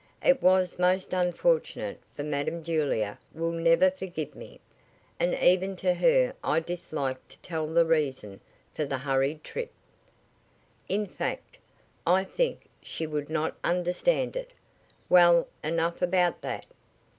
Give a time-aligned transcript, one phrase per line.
[0.25, 4.59] It was most unfortunate, for Madam Julia will never forgive me,
[5.19, 8.39] and even to her I dislike to tell the reason
[8.73, 9.71] for the hurried trip.
[10.89, 11.59] In fact,
[12.07, 14.55] I think she would not understand it.
[15.07, 16.65] Well, enough about that.